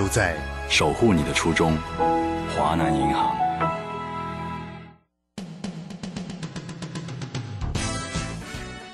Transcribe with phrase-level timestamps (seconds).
[0.00, 0.34] 都在
[0.70, 1.76] 守护你的初衷。
[2.56, 3.36] 华南银行。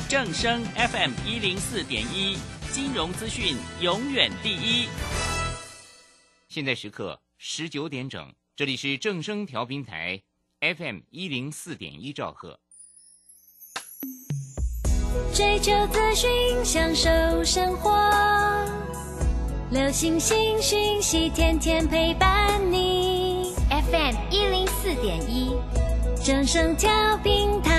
[0.09, 2.37] 正声 FM 一零四点一，
[2.73, 4.89] 金融资讯永远第一。
[6.49, 10.21] 现在时刻十九点整，这里是正声调频台
[10.59, 12.59] FM 一零四点一兆赫。
[15.33, 17.93] 追求资讯，享受生活，
[19.69, 23.53] 流星星讯息，天天陪伴你。
[23.69, 25.57] FM 一零四点一，
[26.25, 27.75] 正声调平台。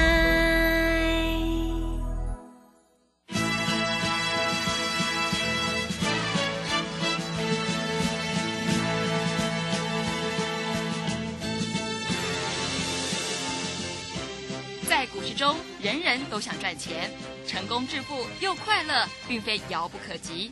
[14.90, 17.10] 在股市中，人人都想赚钱，
[17.48, 20.52] 成功致富又快乐，并非遥不可及。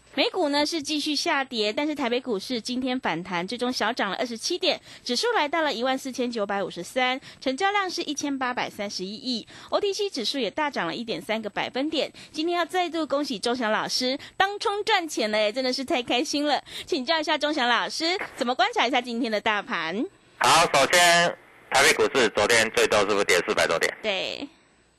[0.13, 12.11] 美股呢是继续下跌，但是台北股市今天反弹，最终小涨了二十七点，指数来到了一万四千九百五十三，成交量是一千八百三十一亿，OTC 指数也大涨了一点三个百分点。
[12.29, 16.61] 今天要再度恭喜钟祥老师当冲赚钱了，哎，真的是太开心了。
[16.85, 20.05] 请教一下钟祥老师，怎么观察一下今天的大盘？
[20.39, 21.37] 好，首先
[21.69, 23.97] 台北股市昨天最多是不是跌四百多点？
[24.03, 24.45] 对，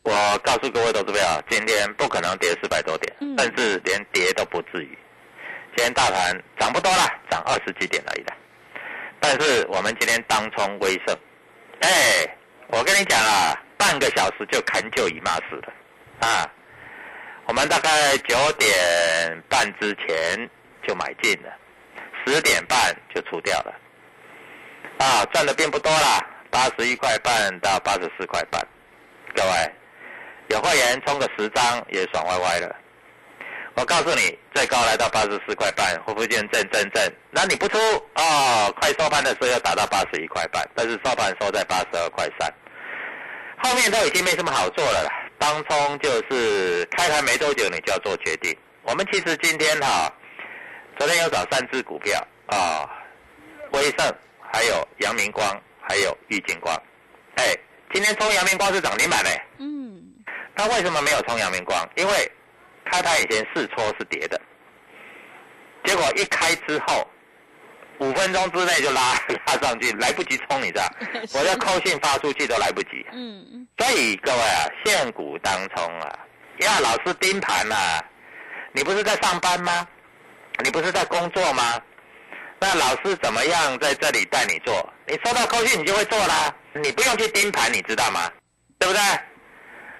[0.04, 0.10] 我
[0.42, 4.98] 告诉各位投资朋友，今天不可能跌四百多点，嗯甚至连跌都不至于。
[5.74, 8.32] 今天大盘涨不多了，涨二十几点而已的。
[9.20, 11.16] 但是我们今天当冲威盛，
[11.80, 11.88] 哎，
[12.68, 15.72] 我跟你讲啊，半个小时就砍就以骂死了
[16.20, 16.50] 啊！
[17.46, 18.70] 我们大概九点
[19.48, 20.48] 半之前
[20.86, 21.50] 就买进了，
[22.24, 22.78] 十点半
[23.14, 23.74] 就出掉了，
[24.98, 28.60] 啊，赚的并不多啦，八十一块半到八十四块半，
[29.34, 29.72] 各位
[30.48, 32.76] 有会员冲个十张也爽歪歪了。
[33.74, 37.12] 我告诉你，最高来到八十四块半，会不会见震震震？
[37.30, 37.78] 那你不出
[38.14, 42.52] 哦，快收盘的时候要达到八十一块半，但是收盘收在八十二块三，
[43.62, 45.10] 后面都已经没什么好做了啦。
[45.38, 48.56] 当冲就是开盘没多久你就要做决定。
[48.82, 50.12] 我们其实今天哈、
[50.98, 52.88] 昨天有找三只股票啊，
[53.72, 54.14] 威盛，
[54.52, 55.48] 还有阳明光，
[55.80, 56.74] 还有玉金光。
[57.36, 57.56] 哎，
[57.92, 59.30] 今天冲阳明光是涨停板嘞。
[59.58, 60.02] 嗯，
[60.54, 61.88] 那为什么没有冲阳明光？
[61.96, 62.32] 因为
[62.84, 64.40] 开盘以前试搓是跌的，
[65.84, 67.08] 结果一开之后，
[67.98, 69.14] 五分钟之内就拉
[69.46, 70.84] 拉上去，来不及冲，你知道？
[71.34, 73.06] 我要扣信发出去都来不及。
[73.12, 76.18] 嗯嗯，所以各位啊，现股当冲啊，
[76.58, 78.04] 要老师盯盘啊。
[78.74, 79.86] 你不是在上班吗？
[80.64, 81.80] 你不是在工作吗？
[82.58, 84.74] 那老师怎么样在这里带你做？
[85.06, 88.30] 你收到扣讯你就会做啦，你不用去盯盘，你知道吗？
[88.78, 89.02] 对不对？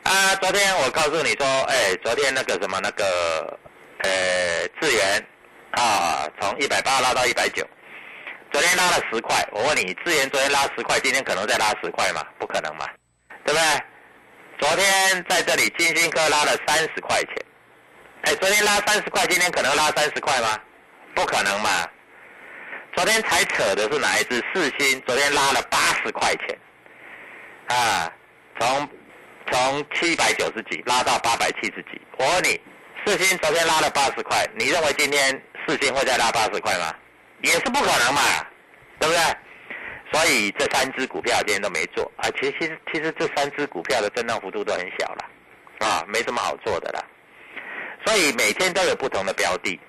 [0.05, 3.59] 啊，昨天我告诉你说，哎，昨天那个什么那个，
[3.99, 5.27] 呃，智源
[5.73, 7.65] 啊，从一百八拉到一百九，
[8.51, 9.47] 昨天拉了十块。
[9.53, 12.23] 我问你，智源昨天拉十块，今天可能再拉十块吗？
[12.39, 12.89] 不可能嘛，
[13.45, 13.81] 对不对？
[14.59, 17.37] 昨天在这里金星科拉了三十块钱，
[18.23, 20.59] 哎，昨天拉三十块，今天可能拉三十块吗？
[21.15, 21.89] 不可能嘛。
[22.95, 24.45] 昨天才扯的是哪一只？
[24.53, 26.59] 四星昨天拉了八十块钱，
[27.69, 28.13] 啊，
[28.61, 28.89] 从
[29.73, 31.99] 从七百九十几拉到八百七十几。
[32.19, 32.61] 我问你，
[33.07, 36.95] 四星昨天拉了八十块，你认为今天四星会再拉八十块吗？
[37.41, 38.21] 也是不可能嘛，
[38.99, 39.23] 对不对？
[40.13, 42.29] 所以这三只股票今天都没做啊。
[42.39, 45.25] 其实其实其实这三只股票的震荡幅度都很小了，
[45.79, 47.03] 啊，没什么好做的啦。
[48.05, 49.81] 所以每天都有不同的标的。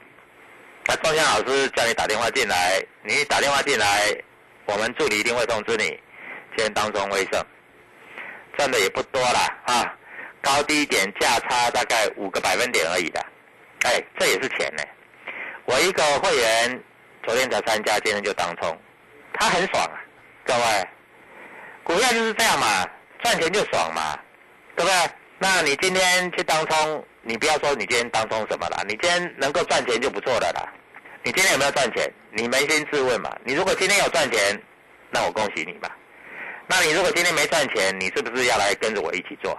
[0.85, 4.15] 那钟祥老师叫你打电话进来，你打电话进来，
[4.65, 5.87] 我们助理一定会通知你
[6.55, 7.45] 今天当中威盛
[8.57, 9.95] 赚的也不多啦啊，
[10.41, 13.19] 高低点价差大概五个百分点而已的，
[13.85, 14.83] 哎，这也是钱呢。
[15.65, 16.83] 我一个会员
[17.23, 18.77] 昨天才参加，今天就当冲，
[19.33, 19.97] 他很爽啊，
[20.45, 20.87] 各位，
[21.83, 22.87] 股票就是这样嘛，
[23.23, 24.19] 赚钱就爽嘛，
[24.75, 25.11] 对不对？
[25.39, 30.71] 那你今天去当冲，你不要说你今天当冲什么了，你今天能够赚钱就不错了啦。
[31.23, 32.11] 你今天有没有赚钱？
[32.31, 33.29] 你扪心自问嘛。
[33.45, 34.61] 你如果今天有赚钱，
[35.09, 35.89] 那我恭喜你吧。
[36.67, 39.57] 那你如果今天没赚钱，你是不是要来跟着我一起做？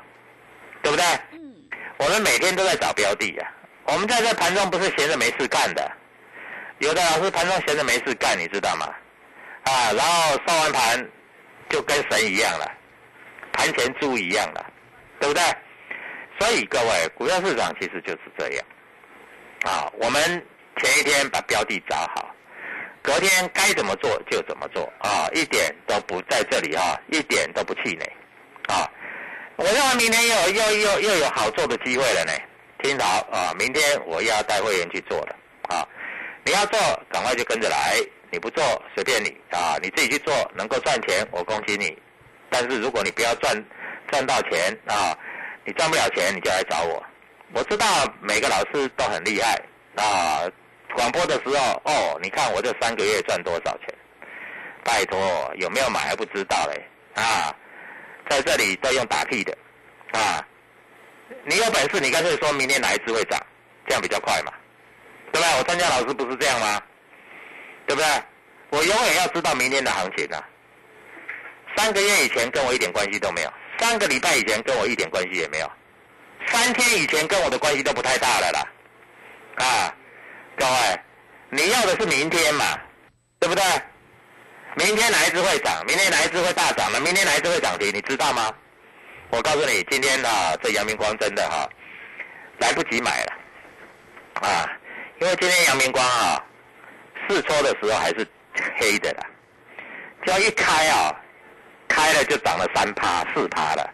[0.83, 1.05] 对不对？
[1.33, 1.55] 嗯。
[1.99, 3.53] 我们每天都在找标的呀。
[3.85, 5.91] 我们在这盘中不是闲着没事干的。
[6.79, 8.87] 有的老师盘中闲着没事干，你知道吗？
[9.65, 11.11] 啊，然后收完盘
[11.69, 12.71] 就跟神一样了，
[13.53, 14.67] 盘前猪一样了，
[15.21, 15.43] 对不对？
[16.39, 18.67] 所以各位，股票市场其实就是这样。
[19.65, 20.45] 啊，我们。
[20.83, 22.34] 前一天把标的找好，
[23.05, 28.13] 隔天该怎么做就怎么做啊，一点都不在这里啊，一点都不气馁
[28.67, 28.91] 啊！
[29.57, 32.33] 我认为明天又又又又有好做的机会了呢。
[32.83, 35.37] 听好啊，明天我要带会员去做了
[35.69, 35.87] 啊！
[36.47, 36.81] 你要做，
[37.11, 38.65] 赶快就跟着来；你不做，
[38.95, 39.77] 随便你啊！
[39.83, 41.95] 你自己去做，能够赚钱，我恭喜你。
[42.49, 43.55] 但是如果你不要赚
[44.11, 45.15] 赚到钱啊，
[45.67, 47.05] 你赚不了钱，你就来找我。
[47.53, 47.87] 我知道
[48.23, 49.61] 每个老师都很厉害
[49.97, 50.51] 啊。
[50.95, 53.95] 广播的时候，哦，你看我这三个月赚多少钱？
[54.85, 56.83] 拜托，有没有买还不知道嘞？
[57.15, 57.55] 啊，
[58.29, 59.57] 在这里都用打屁的，
[60.13, 60.47] 啊，
[61.45, 63.41] 你有本事你干脆说明天哪一只会涨，
[63.87, 64.53] 这样比较快嘛，
[65.33, 65.59] 对不对？
[65.59, 66.81] 我参加老师不是这样吗？
[67.87, 68.09] 对不对？
[68.71, 70.43] 我永远要知道明天的行情啊。
[71.77, 75.71] 三个月以前跟我一点关系都没有，三个礼拜以前跟我一点关系也没有，
[76.47, 79.95] 三天以前跟我的关系都不太大了啦，啊。
[80.57, 81.01] 各位，
[81.51, 82.65] 你要的是明天嘛，
[83.39, 83.63] 对不对？
[84.77, 85.85] 明天哪一只会涨？
[85.87, 87.01] 明天哪一只会大涨呢？
[87.01, 87.93] 明天哪一只会涨停？
[87.95, 88.53] 你知道吗？
[89.31, 91.69] 我告诉你，今天啊，这阳明光真的哈，
[92.59, 93.33] 来不及买了
[94.43, 94.69] 啊，
[95.21, 96.43] 因为今天阳明光啊，
[97.29, 98.27] 试抽的时候还是
[98.77, 99.27] 黑的啦，
[100.25, 101.15] 只要一开啊，
[101.89, 103.91] 开了就涨了三趴四趴了。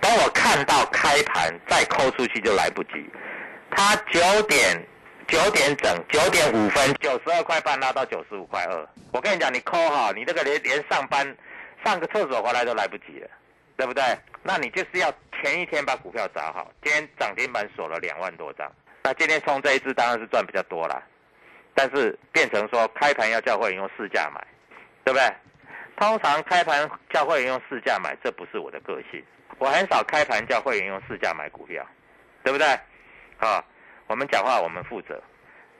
[0.00, 2.90] 当我看到开盘再抠出去就来不及，
[3.70, 4.86] 它九点。
[5.30, 8.88] 九点整，九点五分，九十二块半拉到九十五块二。
[9.12, 11.24] 我跟你讲，你抠哈，你这个连连上班
[11.84, 13.30] 上个厕所回来都来不及了，
[13.76, 14.02] 对不对？
[14.42, 15.08] 那你就是要
[15.40, 16.72] 前一天把股票找好。
[16.82, 18.68] 今天涨停板锁了两万多张，
[19.04, 21.00] 那今天冲这一次当然是赚比较多了，
[21.74, 24.44] 但是变成说开盘要叫会员用市价买，
[25.04, 25.32] 对不对？
[25.96, 29.22] 通常开盘叫会员用市价买，这不是我的个性，
[29.58, 31.86] 我很少开盘叫会员用市价买股票，
[32.42, 32.66] 对不对？
[33.38, 33.64] 啊。
[34.10, 35.22] 我们讲话，我们负责。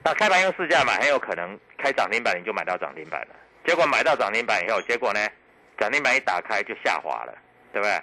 [0.04, 3.34] 那开盘用市价买，很有可能开涨停板你就买到涨停板了。
[3.66, 5.18] 结果买到涨停板以后，结果呢，
[5.76, 7.36] 涨停板一打开就下滑了，
[7.72, 8.00] 对不对？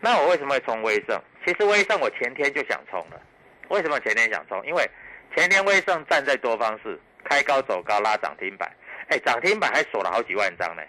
[0.00, 1.20] 那我为什么会冲威盛？
[1.44, 3.20] 其实威盛我前天就想冲了。
[3.68, 4.66] 为什么前天想冲？
[4.66, 4.90] 因为
[5.36, 8.74] 前天威盛站在多方式开高走高拉涨停板，
[9.08, 10.82] 哎，涨停板还锁了好几万张呢。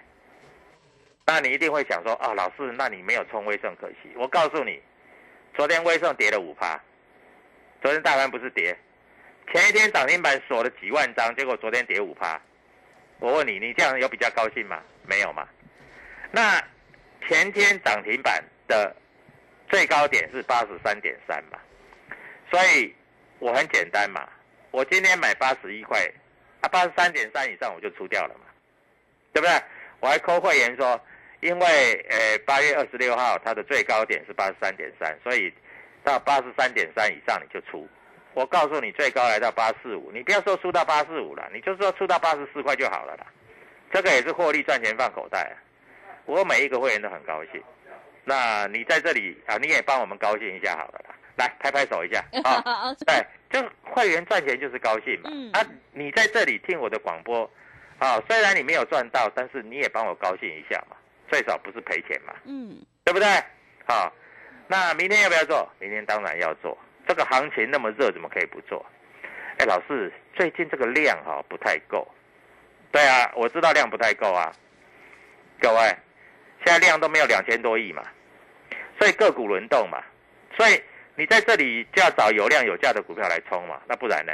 [1.26, 4.14] 那你一定会想说，啊，老师，那你没有冲威盛可惜。
[4.16, 4.82] 我告诉你，
[5.56, 6.80] 昨天威盛跌了五趴。
[7.82, 8.78] 昨天大盘不是跌，
[9.52, 12.40] 前一天涨停板锁了几万张，结果昨天跌五趴。
[13.18, 14.80] 我问你，你这样有比较高兴吗？
[15.08, 15.48] 没有嘛。
[16.30, 16.64] 那
[17.28, 18.96] 前天涨停板的
[19.68, 21.58] 最高点是八十三点三嘛，
[22.52, 22.94] 所以
[23.40, 24.30] 我很简单嘛，
[24.70, 26.00] 我今天买八十一块，
[26.62, 28.46] 啊八十三点三以上我就出掉了嘛，
[29.34, 29.60] 对不对？
[30.02, 31.04] 我还扣会员说，
[31.40, 35.52] 因为呃八月二十六号它的最高点是八十三点三，所以。
[36.04, 37.88] 到八十三点三以上你就出，
[38.34, 43.26] 我告诉你最高来到八四五，你不要说出到八四五了，你就说出到八十四块就好了啦。
[43.92, 45.56] 这个也是获利赚钱放口袋，
[46.26, 47.62] 我每一个会员都很高兴。
[48.24, 52.94] 那你在这里啊，你也帮我们高兴一下好了啦，来拍拍手一下 啊！
[53.06, 55.30] 对，就会员赚钱就是高兴嘛。
[55.54, 57.50] 啊，你在这里听我的广播，
[57.98, 60.96] 啊，虽然你没有赚到，但是你也帮我高兴一下嘛，
[61.30, 62.34] 最少不是赔钱嘛。
[62.46, 63.28] 嗯，对不对？
[63.86, 64.14] 好。
[64.68, 65.70] 那明天要不要做？
[65.80, 66.78] 明天当然要做。
[67.08, 68.86] 这个行情那么热，怎么可以不做？
[69.58, 72.08] 哎，老师，最近这个量哈不太够。
[72.92, 74.54] 对啊，我知道量不太够啊。
[75.60, 75.80] 各位，
[76.64, 78.02] 现在量都没有两千多亿嘛，
[78.98, 80.02] 所以个股轮动嘛，
[80.56, 80.82] 所以
[81.16, 83.82] 你在这里就要找有量有价的股票来冲嘛。
[83.88, 84.32] 那不然呢？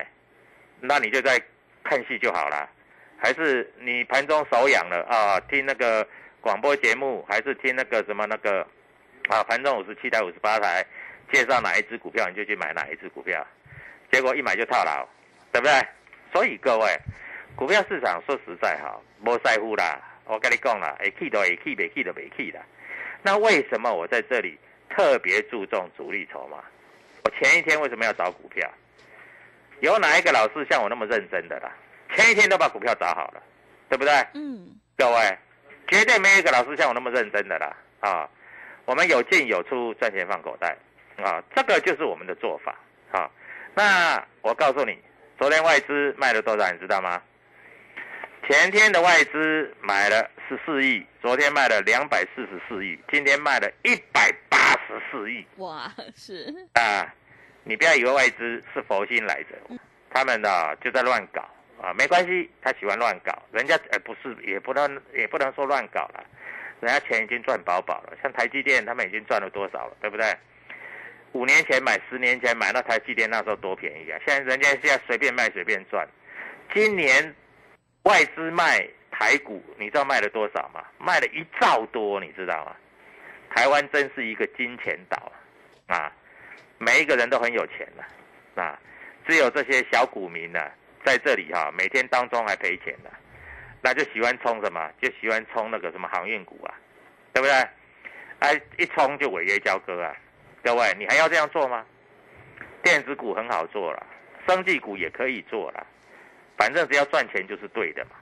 [0.80, 1.42] 那你就在
[1.84, 2.70] 看戏就好了。
[3.18, 5.40] 还是你盘中手痒了啊？
[5.50, 6.08] 听那个
[6.42, 8.68] 广播节目，还是听那个什么那个？
[9.28, 10.86] 啊，盘中五十七台、五十八台，
[11.32, 13.46] 介绍哪一只股票，你就去买哪一只股票，
[14.12, 15.08] 结果一买就套牢，
[15.52, 15.74] 对不对？
[16.34, 16.98] 所以各位，
[17.56, 22.62] 股票市场说实在哈，莫在乎啦，我跟你讲了，会去都会去，没去都没去啦。
[23.22, 24.58] 那为什么我在这里
[24.90, 26.58] 特别注重主力筹码？
[27.24, 28.70] 我前一天为什么要找股票？
[29.80, 31.72] 有哪一个老师像我那么认真的啦？
[32.16, 33.44] 前一天都把股票找好了，
[33.90, 34.14] 对不对？
[34.34, 35.38] 嗯，各位，
[35.88, 37.76] 绝对没有一个老师像我那么认真的啦！
[38.00, 38.30] 啊，
[38.88, 40.78] 我们有进有出，赚钱放口袋，
[41.18, 42.74] 啊，这个就是我们的做法。
[43.12, 43.30] 啊，
[43.76, 44.98] 那我告诉你，
[45.38, 47.22] 昨天外资卖了多少，你知道吗？
[48.48, 55.46] 前天的外资买了十四亿，昨天卖了两百四十四亿，今天卖了一百八十四亿。
[55.58, 57.14] 哇，是，啊，
[57.66, 59.58] 你不要以为外资是佛心来着，
[60.14, 61.42] 他们呢就在乱搞
[61.82, 66.24] 啊，没关系，他喜欢乱搞，人家呃不是，也不能也不能说乱搞了，
[66.80, 70.26] 人家钱已经赚饱饱了，像台积电他们已经赚了多少了，对不对？
[71.34, 74.20] 五年前买，十年前买，那台积电那时候多便宜啊！
[74.26, 76.08] 现在人家现在随便卖随便赚，
[76.74, 77.36] 今年
[78.04, 80.84] 外资卖台股，你知道卖了多少吗？
[80.98, 82.76] 卖了一兆多，你知道吗？
[83.54, 85.32] 台湾真是一个金钱岛
[85.88, 86.12] 啊！
[86.78, 88.80] 每一个人都很有钱的啊，
[89.28, 90.60] 只有这些小股民呢、
[91.04, 93.12] 在这里哈、每天当中还赔钱的，
[93.88, 94.92] 那就喜欢冲什么？
[95.02, 96.76] 就喜欢冲那个什么航运股啊，
[97.32, 97.54] 对不对？
[98.40, 100.14] 哎，一冲就违约交割啊！
[100.62, 101.86] 各位，你还要这样做吗？
[102.84, 104.06] 电子股很好做了，
[104.46, 105.88] 生技股也可以做了，
[106.58, 108.18] 反正只要赚钱就是对的嘛，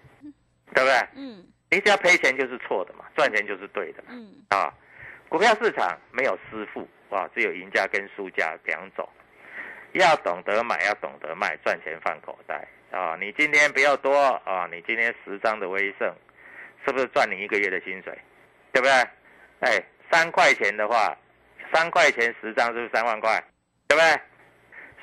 [0.75, 1.07] 对不对？
[1.15, 4.10] 嗯你只要赔钱就是错的嘛，赚钱就是对的嘛。
[4.12, 4.72] 嗯啊，
[5.27, 9.10] 股票市场没有师傅啊，只有赢家跟输家两种。
[9.93, 13.18] 要懂得买，要懂得卖，赚钱放口袋啊！
[13.20, 14.13] 你今天不要多
[14.46, 16.13] 啊，你今天十张的威盛，
[16.86, 18.18] 是不是赚你一个月的薪水？
[18.72, 18.92] 对不对？
[19.62, 21.18] 哎，三块钱的话，
[21.74, 23.44] 三块钱十张是不是三万块？
[23.88, 24.22] 对不对？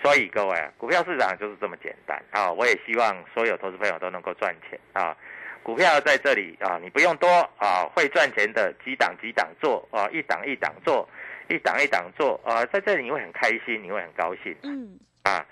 [0.03, 2.51] 所以各位啊，股票市场就是这么简单啊！
[2.51, 5.17] 我也希望所有投资朋友都能够赚钱啊！
[5.63, 11.09] 股票在这里啊，你不用多啊，会赚钱的几档几档做啊，一档一档做，
[11.49, 15.47] 一档一档做啊，在这里你会很开心，你会很高兴嗯啊！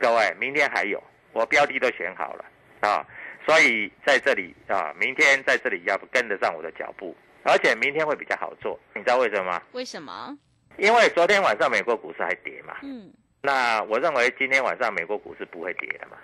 [0.00, 1.00] 各位，明天还有，
[1.32, 2.44] 我标的都选好了
[2.80, 3.06] 啊，
[3.46, 9.62] 所以在这里啊，明天在这里要跟得上我的脚步，而且明天会比较好做，你知道为什么吗？
[9.72, 10.36] 为什么？
[10.78, 13.12] 因为昨天晚上美国股市还跌嘛，嗯
[13.42, 16.16] 那我认为今天晚上美国股市不会跌的嘛。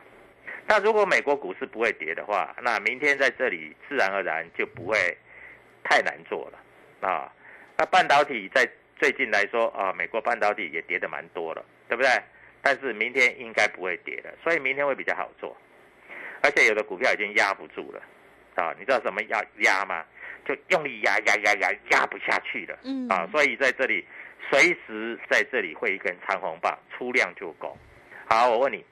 [0.66, 4.96] 那如果美国股市不会跌的话，那明天在这里自然而然就不会
[5.82, 7.32] 太难做了啊。
[7.76, 12.10] 那半导体在最近来说啊，美国半导体也跌得蛮多了，对不对？
[12.62, 15.56] 但是明天应该不会跌的，所以明天会比较好做。
[16.42, 18.02] 而且有的股票已经压不住了
[18.54, 20.04] 啊，你知道什么压压吗？
[20.44, 22.78] 就用力压压压压压不下去了。
[22.84, 24.06] 嗯啊，所以在这里
[24.48, 27.76] 随时在这里会一根长红棒，出量就够。
[28.28, 28.84] 好，我问你，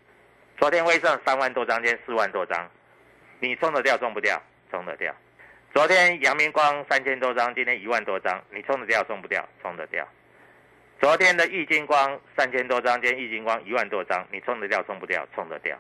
[0.58, 2.68] 昨天微上三万多张，今天四万多张，
[3.40, 4.42] 你冲得掉冲不掉？
[4.70, 5.14] 冲得掉。
[5.72, 9.46] 昨天阳明光三千多张，今天一万多张，你冲得掉冲不掉？
[9.62, 10.06] 冲得掉。
[11.00, 15.26] 昨天的易金光三千多张，今天易金光一万多张，你冲得掉冲不掉？
[15.34, 15.78] 冲得掉。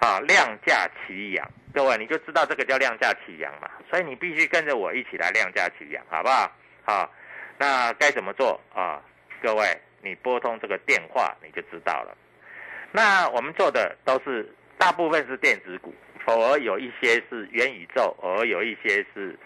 [0.00, 6.52] 啊，量价齐扬，各位你就知道这个叫量价齐扬嘛，所以你必须跟着我一起来量价齐扬，好不好？
[6.84, 7.12] 好，
[7.58, 9.02] 那该怎么做啊？
[9.42, 9.66] 各位，
[10.02, 12.16] 你拨通这个电话你就知道了。
[12.90, 15.92] 那我们做的都是大部分是电子股，
[16.24, 19.36] 偶尔有一些是元宇宙，偶尔有一些是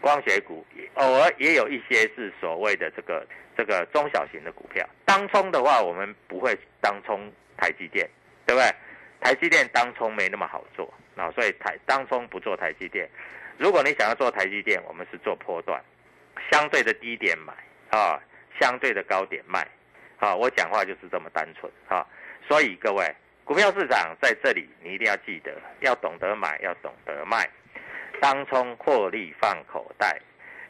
[0.00, 3.24] 光学股，偶尔也有一些是所谓的这个
[3.60, 4.88] 这个中小型的股票。
[5.04, 8.08] 当冲的话，我们不会当冲台积电，
[8.46, 8.74] 对不对？
[9.20, 13.06] 台积电当冲没那么好做，啊，所以台当冲不做台积电。
[13.58, 15.78] 如果你想要做台积电，我们是做波段，
[16.50, 17.52] 相对的低点买
[17.90, 18.18] 啊，
[18.58, 19.68] 相对的高点卖，
[20.16, 22.06] 啊，我讲话就是这么单纯啊。
[22.48, 23.14] 所以各位，
[23.44, 27.46] 股票市场在这里，你一定要记得，要懂得买，要懂得卖，
[28.22, 30.18] 当冲获利放口袋。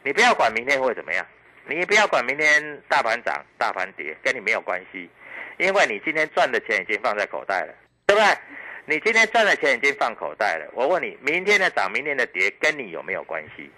[0.03, 1.25] 你不要管明天会怎么样，
[1.67, 5.09] 你不要管明天大盘涨、大盘跌，跟你没有关系，
[5.57, 7.73] 因为你今天赚的钱已经放在口袋了，
[8.05, 8.37] 对不对？
[8.85, 10.69] 你今天赚的钱已经放口袋了。
[10.73, 13.69] 我问你，明天的涨、明天的跌，跟你有没有关系？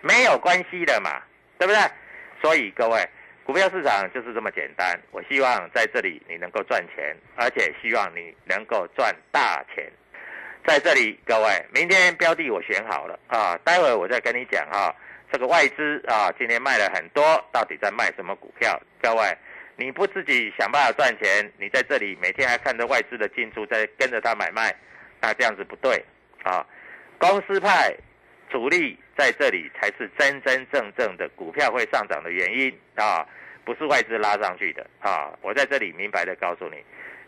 [0.00, 1.20] 没有关系的嘛，
[1.58, 1.80] 对不对？
[2.40, 3.06] 所以各位，
[3.44, 4.98] 股票市场就是这么简单。
[5.10, 9.90] 我希望在这里你能够赚钱，而且希望你能够赚大钱。
[10.66, 14.94] 在这里，各位，明天标的我选好了啊，待会我再跟你讲啊，
[15.34, 18.80] 这个外资啊，今天卖了很多，到底在卖什么股票？
[19.02, 19.36] 各位，
[19.74, 24.72] 你不自己想办法赚钱，你在这里每天还看着外资的进出，在跟着他买卖，
[25.20, 26.00] 那这样子不对
[26.44, 26.64] 啊。
[27.18, 27.92] 公司派
[28.48, 33.26] 主力在这里才是真真正正的股票会上涨的原因啊，
[33.64, 35.36] 不是外资拉上去的啊。
[35.42, 36.76] 我在这里明白的告诉你，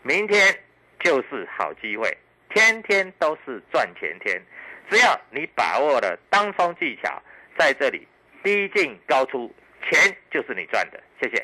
[0.01, 0.57] 明天
[1.03, 2.17] 就是好机会，
[2.51, 4.41] 天天都是赚钱天，
[4.89, 7.21] 只要你把握了当冲技巧，
[7.57, 8.07] 在这里
[8.43, 9.53] 低进高出，
[9.89, 11.01] 钱就是你赚的。
[11.21, 11.43] 谢谢。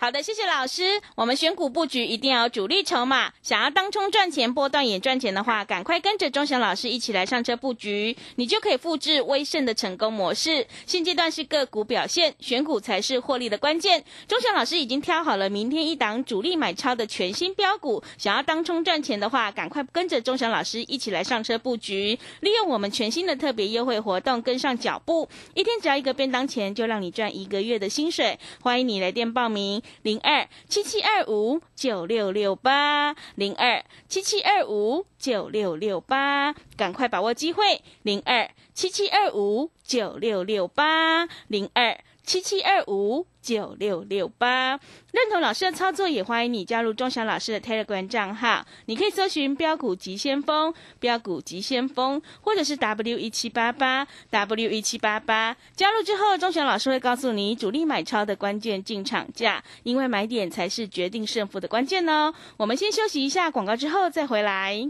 [0.00, 0.98] 好的，谢谢老师。
[1.14, 10.66] 我们选股布局一定要有主力筹码，想要当冲赚钱、波段也赚钱的话，赶快跟着钟祥老师一起来上车布局，你就可以复制威盛的成功模式。
[10.86, 14.02] 现阶段是个股表现，选股才是获利的关键。
[14.26, 28.38] 钟祥老师已经挑好了明天一档主力买超的全新标股，想要当冲赚钱的话，赶快跟着钟祥老师一起来上车布局，利用我们全新的特别优惠活动跟上脚步，一天只要一个便当钱，就让你赚一个月的薪水。
[28.62, 29.82] 欢迎你来电报名。
[30.02, 41.98] 零二七七二五九六六八，零二七七二五九六六八，赶快把握机会，零二七七二五九六六八，零二。
[42.30, 44.78] 七七二五九六六八，
[45.10, 48.64] 认同老师的操作，也欢迎你加入钟祥老师的 Telegram 账号。
[48.86, 55.56] 你可以搜寻“标股急先锋”、“标股急先锋”，或者是 W 一七八八 W 一七八八。
[55.74, 62.32] 加入之后，钟祥老师会告诉你主力买超的关键进场价，因为买点才是决定胜负的关键哦。
[62.56, 64.88] 我们先休息一下广告，之后再回来。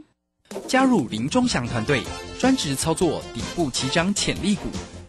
[0.69, 2.03] 加入林钟祥团队，
[2.39, 4.69] 专职操作底部起涨潜力股。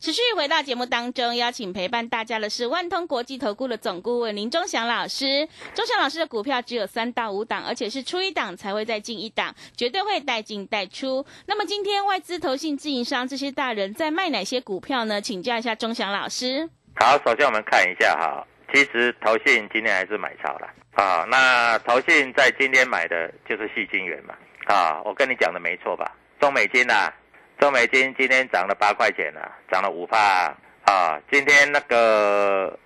[0.00, 5.48] 持续回到节目当中，邀请陪伴大家的是万通国际投顾的总顾问林忠祥老师。
[5.74, 11.26] 忠祥老师的股票只有三到五档，而且是出一档才会再进一档，绝对会带进带出。
[11.46, 15.20] 那么今天外资、投信、自营商这些大人在卖哪些股票呢？
[15.20, 16.70] 请教一下忠祥老师。
[16.94, 21.26] 好，首先我们看一下哈，其实投信今天还是买超了啊。
[21.28, 24.34] 那投信在今天买的就是细金元嘛
[24.72, 26.14] 啊，我跟你讲的没错吧？
[26.38, 27.12] 中美金呐。
[27.58, 31.20] 中美金今天涨了八块钱了，涨了五帕啊！
[31.28, 32.78] 今天那个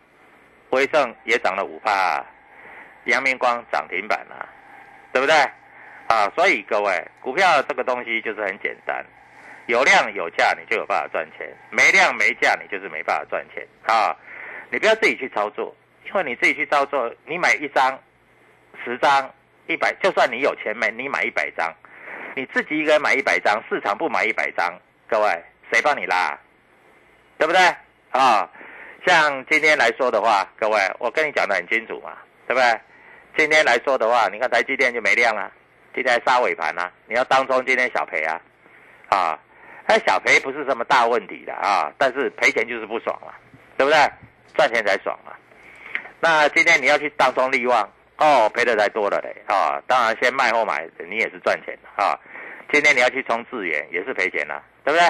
[0.71, 2.25] 威盛也涨了五帕，
[3.05, 4.49] 阳明光涨停板了，
[5.13, 5.37] 对不对？
[6.09, 9.05] 啊，所以各位，股票这个东西就是很简单，
[9.67, 14.17] 有量有价你就有办法赚钱，没量没价你就是没办法赚钱啊！
[14.71, 18.01] 你不要自己去操作，因为你自己去操作，你买一张、
[18.83, 19.31] 十张、
[19.67, 21.71] 一百，就算你有钱买，你买一百张。
[22.35, 24.73] 你自己一个人买一百张，市场不买一百张，
[25.09, 26.39] 各位谁帮你拉？
[27.39, 27.61] 对不对？
[28.11, 28.49] 啊，
[29.07, 32.17] 像今天来说的话，各位我跟你讲的很清楚嘛，
[32.47, 32.81] 对不对？
[33.37, 35.51] 今天来说的话，你看台积电就没量了，
[35.95, 38.41] 今天杀尾盘啊，你要当中今天小赔啊，
[39.11, 39.39] 啊，
[39.87, 43.35] 那小赔不是什么大问题的啊，但是赔钱就是不爽了，
[43.77, 43.99] 对不对？
[44.55, 45.33] 赚钱才爽嘛。
[46.21, 47.91] 那今天你要去当中利旺。
[48.19, 49.83] 哦，赔的才多了嘞啊！
[49.87, 52.17] 当然，先卖后买，你也是赚钱的啊。
[52.73, 55.09] 今天你要去冲智源，也是赔钱了，对不对？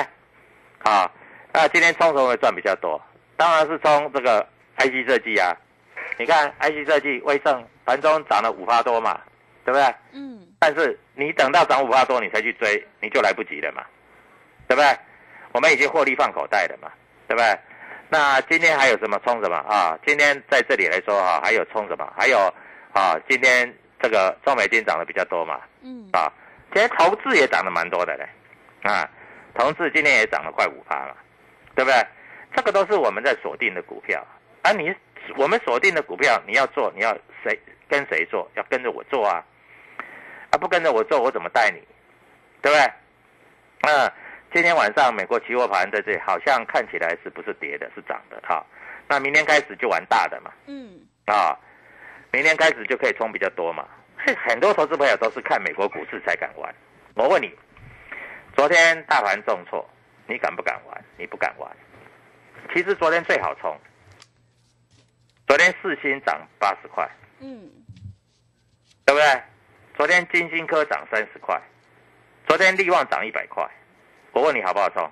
[0.91, 1.11] 啊，
[1.53, 3.01] 那今天冲什么会赚比较多？
[3.37, 4.47] 当然是冲这个
[4.79, 5.55] IC 设计啊。
[6.17, 9.21] 你看 IC 设计，威盛盘中涨了五趴多嘛，
[9.65, 9.95] 对不对？
[10.13, 10.47] 嗯。
[10.59, 13.85] 但是你等到涨五趴多，你才去追，你就来不及了嘛，
[14.67, 14.99] 对不对？
[15.53, 16.91] 我们已经获利放口袋了嘛，
[17.29, 17.59] 对不对？
[18.09, 19.99] 那今天还有什么冲什么啊？
[20.07, 22.11] 今天在这里来说啊，还有冲什么？
[22.17, 22.53] 还有。
[22.93, 26.31] 啊，今天这个中美金涨得比较多嘛，嗯，啊，
[26.73, 28.29] 今天投资也涨得蛮多的嘞，
[28.83, 29.09] 啊，
[29.55, 31.17] 投资今天也涨了快五趴了，
[31.75, 32.07] 对不对？
[32.55, 34.23] 这个都是我们在锁定的股票，
[34.61, 34.95] 啊你
[35.37, 39.43] 我们锁定的股票，你要做，你要谁跟谁做，要跟着我做啊，
[40.51, 41.81] 啊，不跟着我做，我怎么带你，
[42.61, 42.93] 对不对？
[43.81, 44.13] 那
[44.53, 48.63] 今天晚上美国期货盘在这里，好像看起来是不是跌的，是涨的哈，
[49.09, 51.57] 那明天开始就玩大的嘛，嗯，啊。
[52.33, 53.87] 明天开始就可以冲比较多嘛？
[54.47, 56.75] 很多投资朋友都是看美国股市才敢玩。
[57.15, 57.53] 我问你，
[58.57, 59.87] 昨天大盘重挫，
[60.27, 61.05] 你敢不敢玩？
[61.19, 61.71] 你不敢玩。
[62.73, 63.79] 其实昨天最好冲。
[65.47, 67.07] 昨天四星涨八十块，
[67.41, 67.71] 嗯，
[69.05, 69.43] 对不对？
[69.95, 71.61] 昨天金星科涨三十块，
[72.47, 73.69] 昨天力旺涨一百块。
[74.33, 75.11] 我问你好不好冲？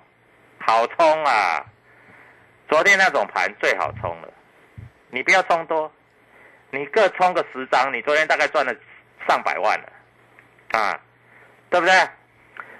[0.57, 1.63] 好冲啊！
[2.67, 4.33] 昨天那种盘最好冲了，
[5.11, 5.91] 你不要冲多。
[6.71, 8.73] 你各充个十张，你昨天大概赚了
[9.27, 10.99] 上百万了，啊，
[11.69, 11.93] 对不对？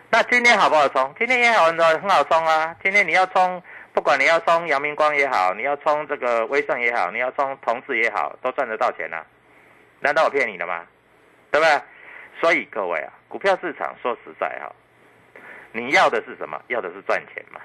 [0.09, 1.13] 那今天好不好充？
[1.17, 2.75] 今天也好很多很好充啊！
[2.83, 3.61] 今天你要充，
[3.93, 9.25] 不管你要充阳明光也好，你要充这个威盛也好，你要充同志也好，都赚得到钱啊！
[9.99, 10.85] 难道我骗你的吗？
[11.49, 11.81] 对不对？
[12.41, 14.73] 所以各位啊，股票市场说实在哈，
[15.71, 16.61] 你要的是什么？
[16.67, 17.61] 要的是赚钱嘛？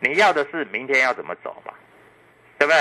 [0.00, 1.72] 你要的是明天要怎么走嘛？
[2.58, 2.80] 对不对？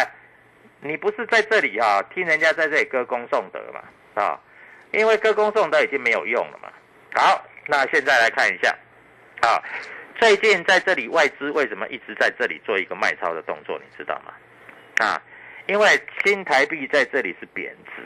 [0.87, 3.81] 你不是在这里啊，听人家在这里歌功颂德嘛
[4.21, 4.39] 啊？
[4.91, 6.69] 因为歌功颂德已经没有用了嘛。
[7.15, 8.69] 好，那现在来看一下
[9.41, 9.57] 啊，
[10.19, 14.33] 最近在这里外资为什么一直在这里做一个卖超的动作，你知道吗？
[15.05, 15.21] 啊，
[15.65, 18.03] 因为新台币在这里是贬值，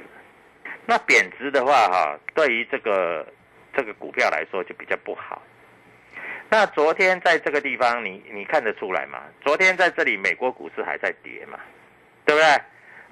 [0.85, 3.27] 那贬值的话哈，对于这个
[3.75, 5.41] 这个股票来说就比较不好。
[6.49, 9.21] 那昨天在这个地方，你你看得出来吗？
[9.41, 11.59] 昨天在这里，美国股市还在跌嘛，
[12.29, 12.47] 对不对？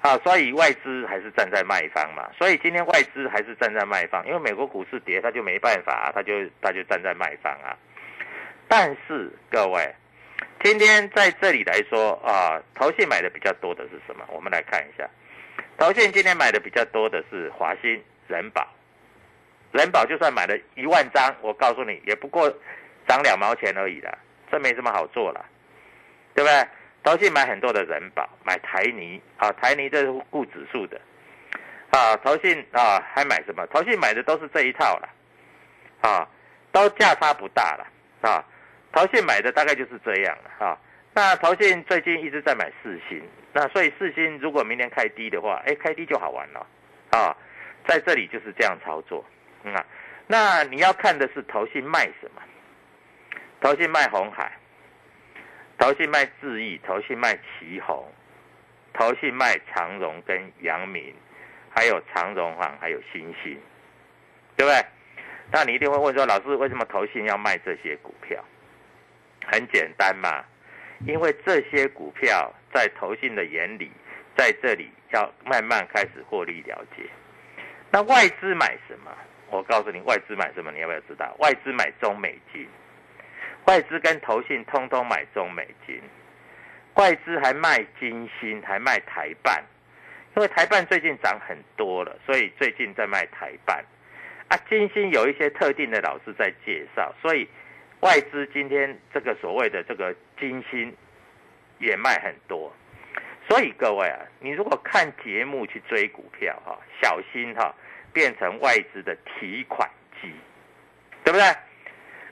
[0.00, 2.30] 啊，所以外资还是站在卖方嘛。
[2.38, 7.74] 所以今天外资还是站在卖方，因为美国股市跌，他就没办法，他就他就站在卖方啊。
[8.68, 9.92] 但是各位，
[10.62, 14.24] 今天在这里来说啊，投信买的比较多的是什么？
[14.28, 15.08] 我们来看一下，
[15.76, 18.64] 投信今天买的比较多的是华兴、人保。
[19.72, 22.52] 人保就算买了一万张，我告诉你，也不过。
[23.08, 24.18] 涨两毛钱而已的，
[24.52, 25.42] 这没什么好做了，
[26.34, 26.68] 对不对？
[27.02, 31.00] 投信买很多的人保，买台泥啊，台泥这是固指数的
[31.90, 32.16] 啊。
[32.18, 33.66] 投信啊，还买什么？
[33.68, 35.08] 投信买的都是这一套了
[36.02, 36.28] 啊，
[36.70, 37.86] 都价差不大了
[38.28, 38.44] 啊。
[38.92, 40.78] 投信买的大概就是这样了啊。
[41.14, 46.66] 那投信最近一直在买四星，那所以四星如果明天开低的话，哎，开低就好玩了
[47.10, 47.34] 啊。
[47.86, 49.24] 在这里就是这样操作
[49.64, 49.84] 啊。
[50.26, 52.42] 那你要看的是投信卖什么？
[53.60, 54.52] 投信卖红海，
[55.78, 58.04] 投信卖智毅，投信卖旗宏，
[58.92, 61.14] 投信卖长荣跟阳明，
[61.70, 63.56] 还有长荣行，还有新兴，
[64.56, 64.84] 对不对？
[65.50, 68.44] 那你一定会问说，老师为什么投信要卖这些股票？
[69.46, 70.44] 很简单嘛，
[71.06, 73.90] 因为这些股票在投信的眼里，
[74.36, 77.04] 在这里要慢慢开始获利了结。
[77.90, 79.10] 那外资买什么？
[79.48, 80.70] 我告诉你，外资买什么？
[80.72, 81.34] 你要不要知道？
[81.38, 82.68] 外资买中美金。
[83.68, 86.00] 外资跟投信通通买中美金，
[86.94, 89.62] 外资还卖金星，还卖台办，
[90.34, 93.84] 因为台办最近涨很多了，所以最近在卖台办。
[94.48, 97.46] 啊，金星有一些特定的老师在介绍，所以
[98.00, 100.90] 外资今天这个所谓的这个金星
[101.78, 102.72] 也卖很多。
[103.50, 107.74] 所以各位啊，你如果看节目去追股票哈，小心哈，
[108.14, 109.86] 变成外资的提款
[110.22, 110.32] 机，
[111.22, 111.44] 对不对？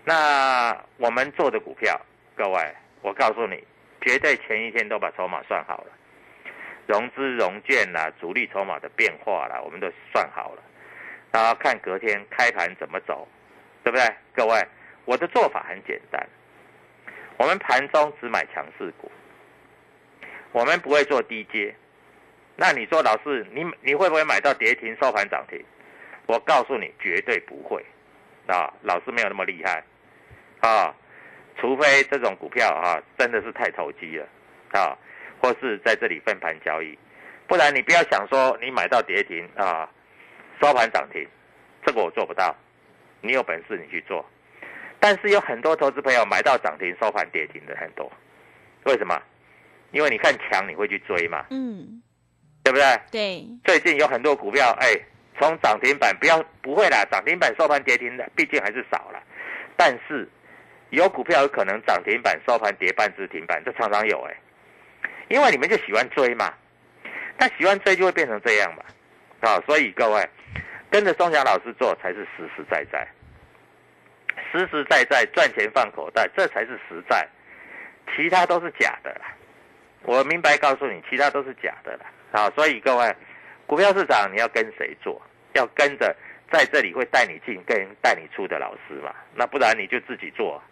[0.09, 2.01] 那我们做的股票，
[2.37, 3.61] 各位，我告诉你，
[4.01, 5.91] 绝对前一天都把筹码算好了，
[6.87, 10.63] 融资融券啦，主力筹码的变化啦，我们都算好了，
[11.33, 13.27] 然后看隔天开盘怎么走，
[13.83, 14.09] 对不对？
[14.33, 14.65] 各位，
[15.07, 16.25] 我的做法很简单，
[17.37, 19.11] 我们盘中只买强势股，
[20.53, 21.75] 我们不会做低阶。
[22.55, 25.61] 那你说老师，你你会不会买到跌停收盘涨停？
[26.27, 27.85] 我告诉你，绝对不会，
[28.47, 29.83] 啊，老师没有那么厉害。
[30.61, 30.95] 啊，
[31.59, 34.27] 除非这种股票啊真的是太投机了，
[34.73, 34.97] 啊，
[35.41, 36.99] 或是在这里分盘交易，
[37.47, 39.89] 不然你不要想说你买到跌停啊，
[40.61, 41.27] 收盘涨停，
[41.85, 42.55] 这个我做不到。
[43.23, 44.25] 你有本事你去做，
[45.01, 48.11] 但是有很多投资朋友买到涨停收盘跌停的很多，
[48.85, 49.21] 为什么？
[49.93, 52.03] 因为你看强你会去追嘛，嗯，
[52.63, 53.01] 对不对？
[53.11, 53.47] 对。
[53.65, 54.95] 最近有很多股票，哎，
[55.39, 59.23] 从涨停板不要不会啦，涨停板收盘跌停的毕竟还是少了，
[59.77, 60.29] 但是。
[60.97, 64.37] 有股票有可能涨停板收盘跌半只停板，这常常有哎，
[65.29, 66.55] 因为你们就喜欢追嘛，
[67.39, 68.83] 那喜欢追就会变成这样嘛，
[69.47, 70.27] 啊，所以各位
[70.91, 73.07] 跟着钟祥老师做才是实实在在，
[74.51, 77.29] 实实在在赚钱放口袋，这才是实在，
[78.17, 79.35] 其他都是假的啦。
[80.05, 83.15] 我明白告诉你，其他都是假的啦，啊，所以各位
[83.67, 85.21] 股票市场你要跟谁做？
[85.53, 86.17] 要跟着
[86.51, 90.63] 在这里会带你进跟带你出的老师嘛，那不然你就自己做。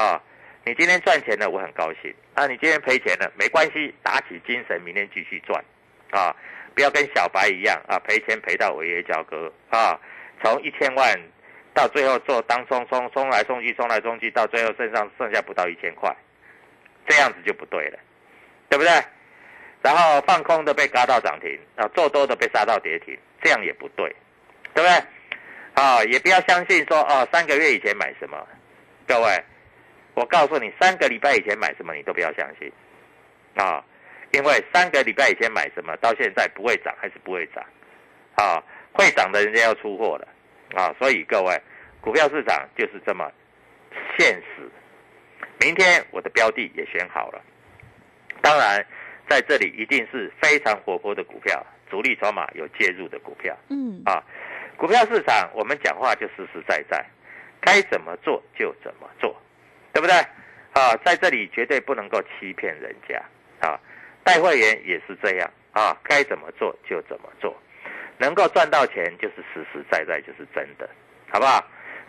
[0.00, 0.22] 啊
[0.64, 2.14] 你今天赚钱了，我很高兴。
[2.34, 5.62] 啊，你今天赔钱了，没关系，打起精神，明天继续赚。
[6.10, 6.34] 啊，
[6.74, 9.98] 不要跟小白一样啊，赔钱赔到违约交割啊。
[10.42, 11.18] 从一千万
[11.74, 16.14] 到最后做当冲冲冲来冲去，冲来冲去，到最后身上剩下不到一千块，
[17.06, 17.98] 这样子就不对了，
[18.68, 18.92] 对不对？
[19.82, 24.14] 然后放空的被嘎到涨停，啊，做多的被杀到跌停，这样也不对，
[24.74, 24.90] 对不对？
[25.74, 28.46] 啊，也不要相信说哦，三个月以前买什么，
[29.06, 29.42] 各位。
[30.20, 32.70] 我告诉你，三个礼拜以前买什么，你都不要相信，
[33.54, 33.82] 啊，
[34.32, 37.64] 因为三个礼拜以前买什么，到现在不会涨还是不会涨，
[38.34, 40.28] 啊，会涨的人家要出货了，
[40.74, 41.58] 啊，所以各位，
[42.02, 43.32] 股票市场就是这么
[44.18, 44.70] 现实。
[45.58, 47.40] 明天我的标的也选好了，
[48.42, 48.84] 当然
[49.26, 54.22] 在这里一定是非常活泼的股票，主力筹码有介入的股票，嗯，啊，
[54.76, 57.02] 股票市场我们讲话就实实在在，
[57.62, 59.34] 该怎么做就怎么做。
[59.92, 60.14] 对不对？
[60.72, 63.20] 啊，在这里绝对不能够欺骗人家
[63.66, 63.78] 啊！
[64.22, 67.56] 带会员也是这样啊，该怎么做就怎么做，
[68.18, 70.88] 能够赚到钱就是实实在在就是真的，
[71.28, 71.64] 好不好？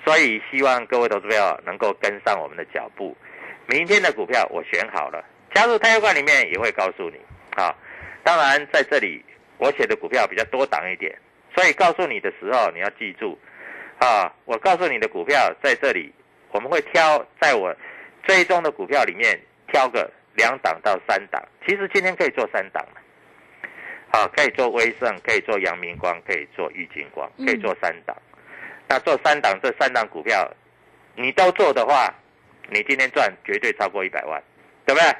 [0.05, 3.17] 所以希望各位投资友能够跟上我们的脚步。
[3.67, 7.19] 明天的股票我选好了，加入太阳馆里面也会告诉你
[7.55, 7.75] 啊。
[8.23, 9.23] 当然在这里
[9.57, 11.17] 我写的股票比较多档一点，
[11.55, 13.39] 所以告诉你的时候你要记住
[13.97, 14.31] 啊。
[14.45, 16.13] 我告诉你的股票在这里，
[16.51, 17.75] 我们会挑在我
[18.23, 21.41] 追踪的股票里面挑个两档到三档。
[21.65, 22.85] 其实今天可以做三档
[24.11, 28.15] 啊，可以做威盛，可以做阳明光，可以做玉金光，可以做三档。
[28.87, 30.51] 那做三档，这三档股票，
[31.15, 32.13] 你都做的话，
[32.69, 34.41] 你今天赚绝对超过一百万，
[34.85, 35.15] 对不对？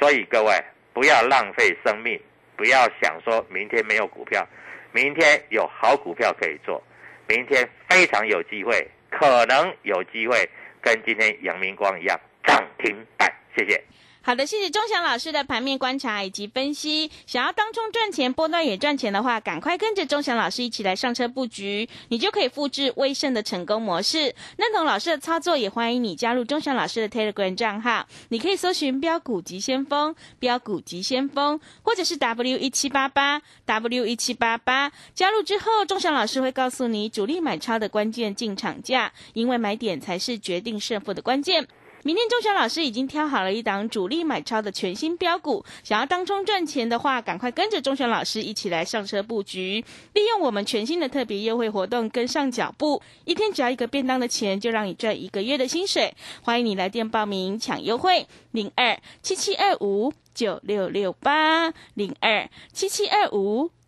[0.00, 0.52] 所以各位
[0.92, 2.20] 不要浪费生命，
[2.56, 4.44] 不要想说明天没有股票，
[4.90, 6.82] 明天有好股票可以做，
[7.28, 10.48] 明天非常有机会，可能有机会
[10.84, 13.32] 跟今天阳明光一样涨停板。
[13.56, 13.82] 谢谢。
[14.26, 17.10] 好的，谢谢钟祥老师的盘面观察以及分析。
[17.26, 24.34] 想要当中赚钱、波段也赚钱的话，赶快跟着钟祥老师一起来上车布局，你就可以复制威盛的成功模式。
[24.56, 28.06] 认同老师的操作，也欢迎你加入钟祥老师的 Telegram 账号。
[28.30, 34.90] 你可以搜寻“标股急先锋”、“标股急先锋”，或者是 W 一七八八 W 一七八八。
[35.14, 41.68] 加入之后，钟祥老师会告诉你主力买超的关键进场价，因为买点才是决定胜负的关键。
[42.06, 56.14] 明天钟祥老师已经挑好了一档主力买超的全新标股，想要当中赚钱的话，赶快跟着钟祥老师一起来上车布局，利用我们全新的特别优惠活动跟上脚步，一天只要一个便当的钱，就让你赚一个月的薪水。
[56.42, 63.70] 欢迎你来电报名抢优惠，零二七七二五九六六八零二七七二五。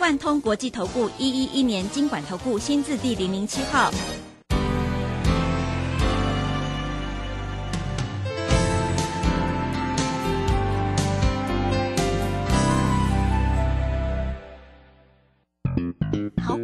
[0.00, 3.90] 万通国际投顾一一一年经管投顾新字第零零七号。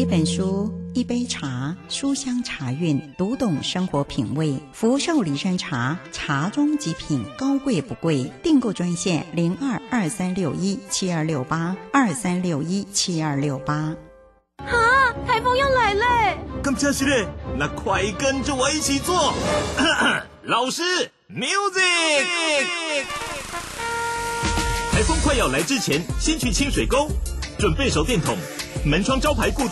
[0.00, 4.58] 一本书，一杯茶，书香茶韵，读懂生活品味。
[4.72, 8.32] 福寿礼山茶，茶中极品，高贵不贵。
[8.42, 13.94] 订购专线零二二三六一七二六八二三六一七二六八。
[14.56, 16.38] 啊，台风要来嘞！
[16.62, 17.26] 更加是嘞，
[17.58, 19.34] 那快跟着我一起做。
[20.44, 20.82] 老师
[21.30, 22.24] ，music。
[24.92, 27.06] 台风快要来之前，先去清水沟，
[27.58, 28.34] 准备手电筒，
[28.82, 29.68] 门窗招牌固定。